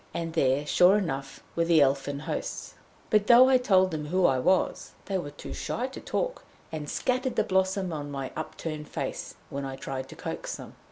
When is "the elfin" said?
1.65-2.21